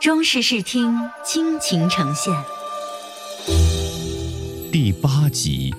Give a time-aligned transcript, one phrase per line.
[0.00, 2.32] 中式视听倾情呈现，
[4.70, 5.74] 第八集。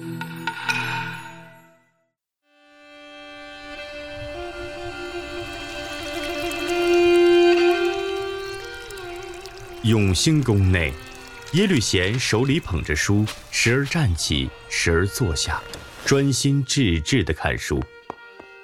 [9.83, 10.91] 永兴宫内，
[11.53, 15.61] 耶律贤手里捧着书，时而站起，时而坐下，
[16.05, 17.81] 专心致志地看书。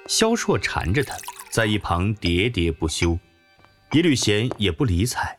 [0.06, 1.16] 萧绰缠着他，
[1.50, 3.18] 在一旁喋喋不休。
[3.92, 5.38] 耶律贤也不理睬。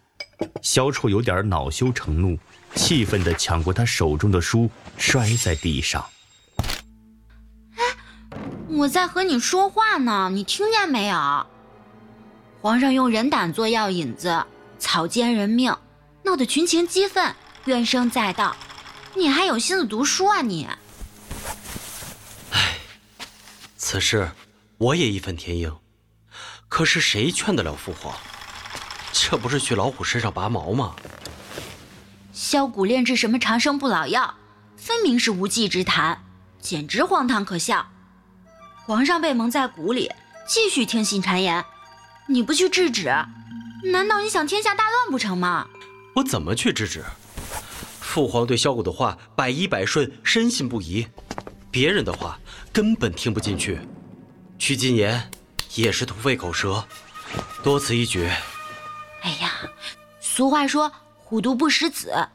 [0.61, 2.37] 萧绰有点恼羞成怒，
[2.75, 6.05] 气愤地抢过他手中的书，摔在地上。
[7.75, 7.83] 哎，
[8.67, 11.47] 我在和你说话呢，你听见没有？
[12.61, 14.45] 皇上用人胆做药引子，
[14.77, 15.75] 草菅人命，
[16.23, 17.35] 闹得群情激愤，
[17.65, 18.55] 怨声载道。
[19.15, 20.67] 你还有心思读书啊你？
[22.51, 22.77] 唉，
[23.77, 24.29] 此事
[24.77, 25.79] 我也义愤填膺，
[26.67, 28.15] 可是谁劝得了父皇？
[29.19, 30.95] 这不是去老虎身上拔毛吗？
[32.31, 34.35] 萧骨炼制什么长生不老药，
[34.77, 36.23] 分明是无稽之谈，
[36.61, 37.87] 简直荒唐可笑。
[38.85, 40.11] 皇上被蒙在鼓里，
[40.47, 41.65] 继续听信谗言，
[42.27, 43.11] 你不去制止，
[43.91, 45.67] 难道你想天下大乱不成吗？
[46.15, 47.03] 我怎么去制止？
[47.99, 51.05] 父皇对萧骨的话百依百顺，深信不疑，
[51.69, 52.39] 别人的话
[52.71, 53.79] 根本听不进去，
[54.57, 55.29] 去进言
[55.73, 56.85] 也是徒费口舌，
[57.63, 58.29] 多此一举。
[59.27, 59.51] 哎呀，
[60.21, 60.89] 俗话说
[61.19, 62.29] “虎毒不食子”，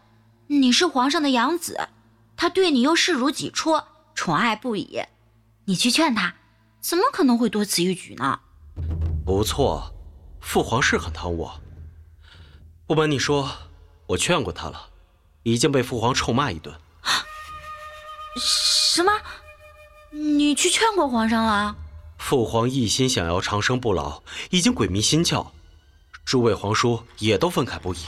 [0.47, 1.89] 你是皇上的养子，
[2.37, 3.81] 他对你又视如己出，
[4.15, 5.03] 宠爱不已，
[5.65, 6.35] 你去劝他，
[6.83, 8.39] 怎么可能会多此一举呢？
[9.25, 9.91] 不错，
[10.43, 11.63] 父皇是很疼我。
[12.87, 13.51] 不瞒你说，
[14.09, 14.91] 我劝过他了，
[15.45, 16.79] 已经被父皇臭骂一顿。
[18.37, 19.11] 什么？
[20.11, 21.75] 你去劝过皇上了？
[22.19, 25.47] 父皇一心想要长生不老，已经鬼迷心窍。
[26.25, 27.99] 诸位皇叔也都愤慨不已，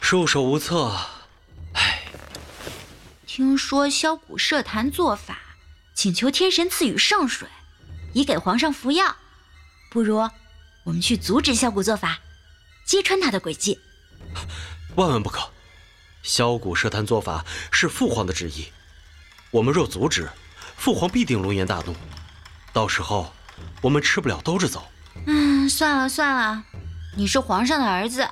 [0.00, 0.96] 束手无策。
[1.74, 2.02] 唉，
[3.26, 5.38] 听说萧谷设坛做法，
[5.94, 7.48] 请求天神赐予圣水，
[8.12, 9.16] 以给皇上服药。
[9.90, 10.16] 不如
[10.84, 12.18] 我们去阻止萧谷做法，
[12.84, 13.78] 揭穿他的诡计。
[14.96, 15.50] 万万不可！
[16.22, 18.72] 萧谷设坛做法是父皇的旨意，
[19.50, 20.28] 我们若阻止，
[20.76, 21.94] 父皇必定龙颜大怒，
[22.72, 23.32] 到时候
[23.80, 24.90] 我们吃不了兜着走。
[25.26, 26.64] 嗯，算了算了，
[27.16, 28.28] 你是皇上的儿子，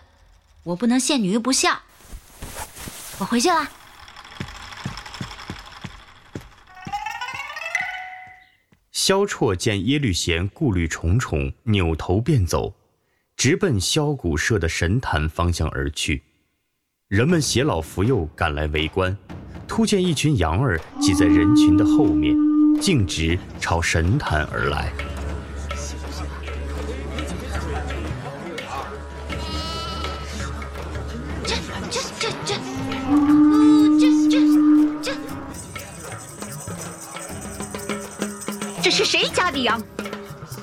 [0.62, 1.80] 我不能陷你于不孝。
[3.18, 3.68] 我回去了。
[8.92, 12.74] 萧绰见耶律贤顾虑重重，扭头便走，
[13.36, 16.22] 直奔萧谷社的神坛方向而去。
[17.08, 19.16] 人们携老扶幼赶来围观，
[19.66, 22.36] 突见一群羊儿挤在人群的后面，
[22.80, 24.92] 径直朝神坛而来。
[39.62, 39.82] 羊，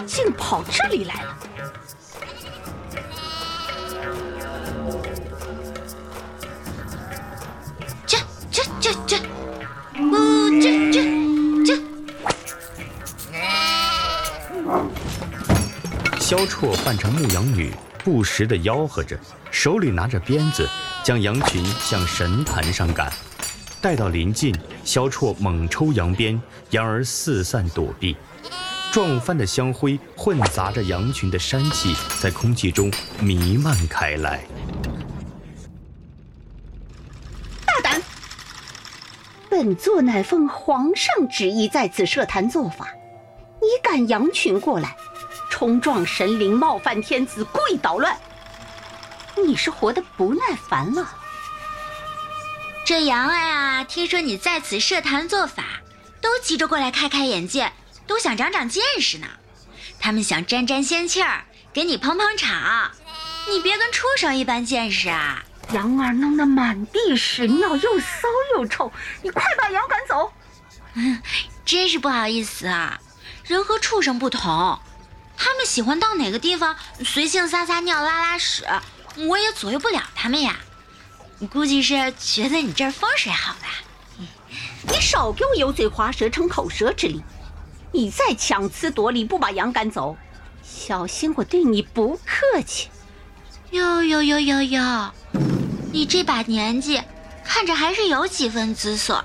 [0.05, 1.37] 竟跑这里来了？
[8.05, 8.17] 这、
[8.51, 9.17] 这、这、这，
[9.99, 11.81] 呜，这、这、这！
[16.19, 17.71] 萧绰扮成牧羊女，
[18.03, 19.17] 不时地吆喝着，
[19.51, 20.67] 手里拿着鞭子，
[21.03, 23.11] 将羊群向神坛上赶。
[23.79, 26.41] 待到临近，萧绰猛抽羊鞭，
[26.71, 28.17] 羊儿四散躲避，
[28.95, 32.89] 撞翻的香灰混杂着羊群的膻气，在空气中
[33.19, 34.41] 弥漫开来。
[37.65, 38.01] 大胆！
[39.49, 42.87] 本座乃奉皇上旨意在此设坛做法，
[43.59, 44.95] 你赶羊群过来，
[45.49, 48.17] 冲撞神灵，冒犯天子，故意捣乱，
[49.45, 51.05] 你是活得不耐烦了？
[52.85, 55.81] 这羊儿啊，听说你在此设坛做法，
[56.21, 57.69] 都急着过来开开眼界，
[58.07, 59.27] 都想长长见识呢。
[59.99, 62.91] 他们想沾沾仙气儿，给你捧捧场。
[63.49, 65.43] 你别跟畜生一般见识啊！
[65.71, 68.91] 羊儿弄得满地屎尿，又骚又臭，
[69.23, 70.31] 你快把羊赶走。
[70.93, 71.21] 嗯，
[71.65, 72.99] 真是不好意思啊。
[73.43, 74.79] 人和畜生不同，
[75.37, 78.63] 他们喜欢到哪个地方随性撒撒尿、拉拉屎，
[79.27, 80.57] 我也左右不了他们呀。
[81.51, 83.67] 估计是觉得你这儿风水好吧？
[84.87, 87.23] 你少给我油嘴滑舌、逞口舌之力！
[87.95, 90.17] 你再强词夺理，不把羊赶走，
[90.61, 92.89] 小心我对你不客气！
[93.71, 95.13] 哟哟哟哟哟！
[95.93, 97.01] 你这把年纪，
[97.45, 99.23] 看着还是有几分姿色，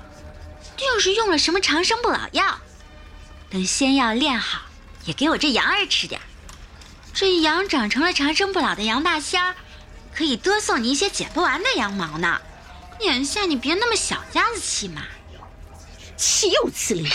[0.77, 2.59] 定是用了什么长生不老药。
[3.49, 4.61] 等仙药炼好，
[5.03, 6.21] 也给我这羊儿吃点。
[7.13, 9.53] 这羊长成了长生不老的羊大仙儿。
[10.15, 12.39] 可以多送你一些剪不完的羊毛呢。
[13.01, 15.03] 眼下你别那么小家子气嘛。
[16.15, 17.09] 岂有此理！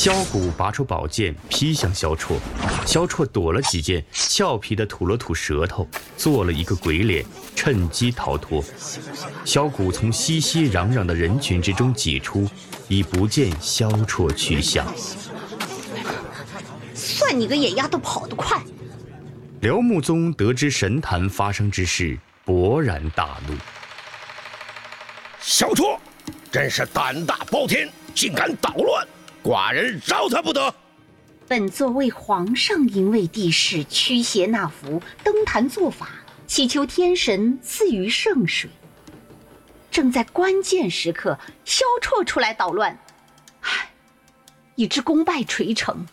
[0.00, 2.34] 萧骨拔出宝剑劈向萧绰，
[2.86, 5.84] 萧绰躲了几剑，俏皮的吐了吐舌头，
[6.16, 8.62] 做了一个鬼脸，趁机逃脱。
[9.44, 12.48] 萧骨从熙熙攘攘的人群之中挤出，
[12.86, 14.86] 已不见萧绰去向。
[16.94, 18.62] 算你个野丫头跑得快！
[19.62, 22.16] 辽穆宗得知神坛发生之事，
[22.46, 23.54] 勃然大怒。
[25.40, 25.98] 萧绰，
[26.52, 29.04] 真是胆大包天，竟敢捣乱！
[29.42, 30.74] 寡人饶他不得。
[31.46, 36.10] 本座为皇上因为帝室驱邪纳福，登坛做法，
[36.46, 38.68] 祈求天神赐予圣水。
[39.90, 42.96] 正在关键时刻，萧绰出来捣乱，
[43.62, 43.90] 唉，
[44.74, 46.06] 以致功败垂成，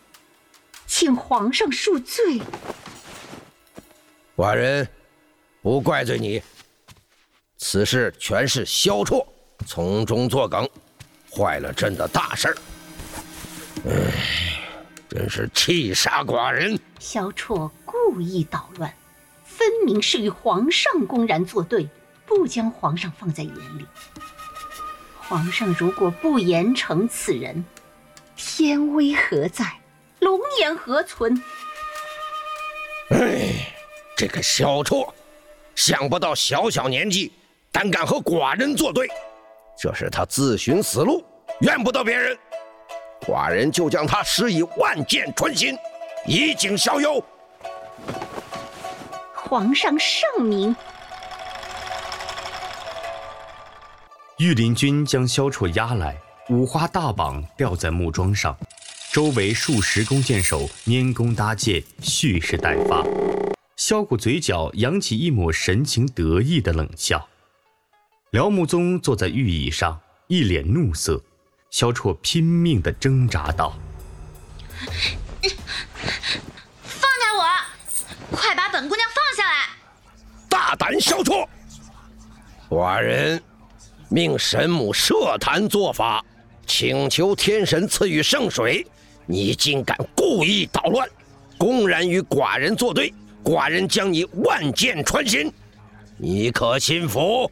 [0.87, 2.41] 请皇上恕罪。
[4.37, 4.87] 寡人
[5.61, 6.41] 不怪罪你，
[7.57, 9.25] 此事全是萧绰
[9.67, 10.67] 从中作梗，
[11.29, 12.55] 坏了朕的大事儿。
[13.87, 13.91] 唉，
[15.07, 16.79] 真是气杀寡人！
[16.99, 18.91] 萧绰故意捣乱，
[19.43, 21.87] 分明是与皇上公然作对，
[22.25, 23.85] 不将皇上放在眼里。
[25.19, 27.63] 皇上如果不严惩此人，
[28.35, 29.65] 天威何在？
[30.19, 31.39] 龙颜何存？
[33.11, 33.71] 唉，
[34.17, 35.07] 这个萧绰，
[35.75, 37.31] 想不到小小年纪
[37.71, 39.07] 胆敢和寡人作对，
[39.77, 41.23] 这是他自寻死路，
[41.61, 42.35] 怨不得别人。
[43.25, 45.75] 寡人就将他施以万箭穿心，
[46.27, 47.23] 以儆效尤。
[49.33, 50.75] 皇上圣明。
[54.37, 56.15] 御林军将萧绰押来，
[56.49, 58.55] 五花大绑吊在木桩上，
[59.11, 63.03] 周围数十弓箭手拈弓搭箭，蓄势待发。
[63.75, 67.27] 萧谷嘴角扬起一抹神情得意的冷笑。
[68.31, 71.23] 辽穆宗坐在御椅上，一脸怒色。
[71.75, 73.77] 萧绰拼命的挣扎道
[76.85, 77.43] ：“放开我！
[78.31, 79.67] 快把本姑娘放下来！”
[80.47, 81.45] 大胆萧绰，
[82.69, 83.43] 寡人
[84.07, 86.23] 命神母设坛做法，
[86.65, 88.87] 请求天神赐予圣水，
[89.25, 91.05] 你竟敢故意捣乱，
[91.57, 93.13] 公然与寡人作对，
[93.43, 95.51] 寡人将你万箭穿心，
[96.15, 97.51] 你可心服？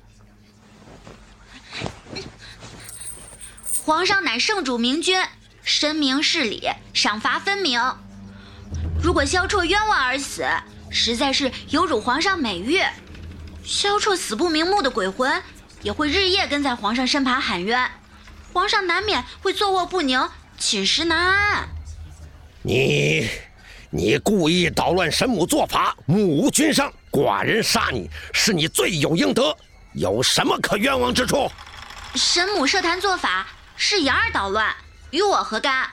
[3.86, 5.22] 皇上乃圣主明君，
[5.62, 7.82] 深明事理，赏罚分明。
[9.04, 10.46] 如果萧绰冤枉而死，
[10.90, 12.82] 实在是有辱皇上美誉。
[13.62, 15.44] 萧绰死不瞑目的鬼魂，
[15.82, 17.92] 也会日夜跟在皇上身旁喊冤，
[18.54, 21.68] 皇上难免会坐卧不宁，寝食难安。
[22.62, 23.28] 你，
[23.90, 29.54] 你故意捣乱神母做法，目无君上，寡人杀你是你罪有应得，
[29.92, 31.52] 有什么可冤枉之处？
[32.16, 33.46] 神母设坛做法。
[33.76, 34.76] 是杨儿捣乱，
[35.12, 35.90] 与我何干？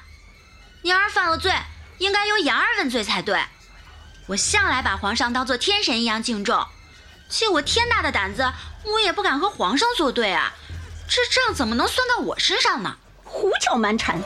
[0.82, 1.52] 杨儿犯了罪，
[1.98, 3.42] 应该由杨儿问罪才对。
[4.26, 6.64] 我向来把皇上当做天神一样敬重，
[7.28, 8.50] 借我天大的胆子，
[8.84, 10.52] 我也不敢和皇上作对啊！
[11.08, 12.96] 这账怎么能算到我身上呢？
[13.24, 14.22] 胡搅蛮缠！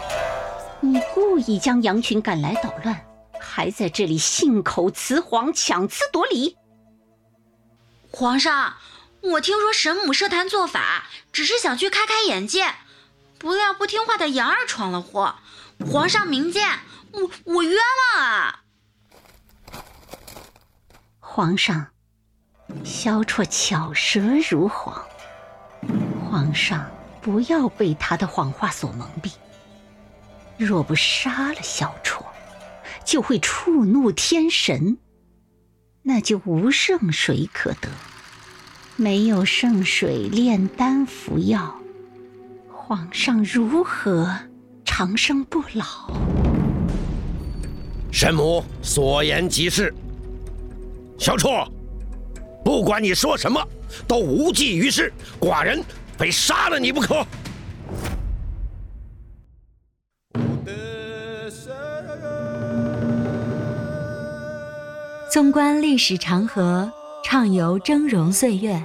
[0.80, 3.06] 你故意将羊群赶来捣乱，
[3.40, 6.56] 还在这里信口雌黄、强词夺理。
[8.10, 8.76] 皇上，
[9.22, 12.74] 我听说神母设坛做法，只是想去开开眼界。
[13.44, 15.34] 不料不听话的杨儿闯了祸，
[15.90, 16.78] 皇上明鉴，
[17.12, 17.78] 我我冤
[18.14, 18.62] 枉啊！
[21.20, 21.88] 皇上，
[22.82, 25.04] 萧绰巧舌如簧，
[26.26, 29.32] 皇上不要被他的谎话所蒙蔽。
[30.56, 32.24] 若不杀了萧绰，
[33.04, 34.96] 就会触怒天神，
[36.00, 37.90] 那就无圣水可得，
[38.96, 41.78] 没有圣水炼丹服药。
[42.86, 44.28] 皇上如何
[44.84, 46.12] 长生不老？
[48.12, 49.90] 神母所言极是。
[51.18, 51.66] 小绰，
[52.62, 53.58] 不管你说什么，
[54.06, 55.10] 都无济于事。
[55.40, 55.82] 寡人
[56.18, 57.26] 非杀了你不可。
[65.32, 66.92] 纵观历史长河，
[67.24, 68.78] 畅游峥嵘岁月，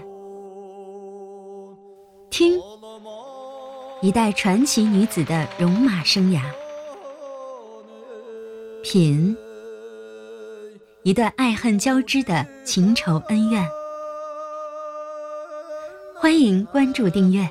[2.30, 2.58] 听。
[4.02, 6.42] 一代传奇女子的戎马生涯，
[8.82, 9.36] 品
[11.04, 13.68] 一段爱恨交织的情仇恩怨。
[16.16, 17.46] 欢迎关注订阅。